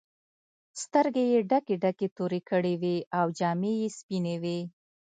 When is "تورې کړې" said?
2.17-2.73